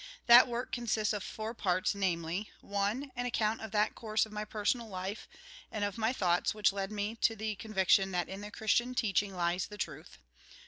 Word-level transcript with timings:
That 0.25 0.47
work 0.47 0.71
consists 0.71 1.13
of 1.13 1.21
four 1.23 1.53
parts, 1.53 1.93
namely:— 1.93 2.49
1. 2.61 3.11
An 3.15 3.25
account 3.27 3.61
of 3.61 3.69
that 3.69 3.93
course 3.93 4.25
of 4.25 4.31
my 4.31 4.43
personal 4.43 4.87
life, 4.89 5.27
and 5.71 5.83
of 5.83 5.99
my 5.99 6.11
thoughts, 6.11 6.55
which 6.55 6.73
led 6.73 6.91
me 6.91 7.15
to 7.17 7.35
the 7.35 7.55
con 7.55 7.71
viction 7.75 8.09
that 8.11 8.27
in 8.27 8.41
the 8.41 8.49
Christian 8.49 8.95
teaching 8.95 9.35
lies 9.35 9.67
the 9.67 9.77
truth. 9.77 10.17